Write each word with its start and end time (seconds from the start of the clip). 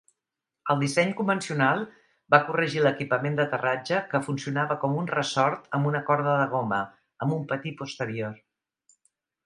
El 0.73 0.79
disseny 0.85 1.11
convencional 1.19 1.83
va 2.35 2.39
corregir 2.47 2.81
l'equipament 2.85 3.37
d'aterratge, 3.41 4.01
que 4.15 4.23
funcionava 4.31 4.79
com 4.87 4.99
un 5.05 5.13
ressort 5.15 5.71
amb 5.81 5.91
una 5.93 6.05
corda 6.11 6.37
de 6.43 6.51
goma, 6.57 6.83
amb 7.27 7.41
un 7.41 7.49
patí 7.53 7.79
posterior. 7.85 8.39